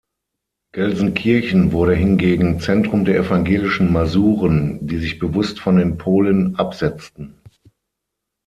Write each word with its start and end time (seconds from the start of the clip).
Gelsenkirchen 0.71 1.73
wurde 1.73 1.93
hingegen 1.93 2.59
Zentrum 2.59 3.05
der 3.05 3.17
evangelischen 3.19 3.91
Masuren, 3.93 4.79
die 4.87 4.97
sich 4.97 5.19
bewusst 5.19 5.59
von 5.59 5.75
den 5.75 5.99
Polen 5.99 6.55
absetzten. 6.55 7.35